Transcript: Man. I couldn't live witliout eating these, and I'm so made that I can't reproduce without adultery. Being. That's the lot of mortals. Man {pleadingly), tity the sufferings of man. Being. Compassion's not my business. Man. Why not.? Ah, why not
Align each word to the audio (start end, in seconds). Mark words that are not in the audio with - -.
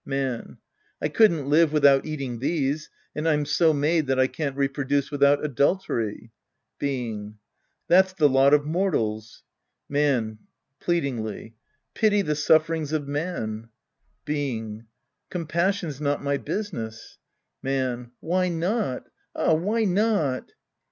Man. 0.03 0.57
I 0.99 1.09
couldn't 1.09 1.47
live 1.47 1.69
witliout 1.69 2.07
eating 2.07 2.39
these, 2.39 2.89
and 3.13 3.29
I'm 3.29 3.45
so 3.45 3.71
made 3.71 4.07
that 4.07 4.19
I 4.19 4.25
can't 4.25 4.57
reproduce 4.57 5.11
without 5.11 5.45
adultery. 5.45 6.31
Being. 6.79 7.37
That's 7.87 8.11
the 8.13 8.27
lot 8.27 8.55
of 8.55 8.65
mortals. 8.65 9.43
Man 9.87 10.39
{pleadingly), 10.79 11.53
tity 11.93 12.25
the 12.25 12.33
sufferings 12.33 12.91
of 12.93 13.07
man. 13.07 13.69
Being. 14.25 14.87
Compassion's 15.29 16.01
not 16.01 16.23
my 16.23 16.37
business. 16.37 17.19
Man. 17.61 18.09
Why 18.21 18.49
not.? 18.49 19.05
Ah, 19.35 19.53
why 19.53 19.83
not 19.83 20.49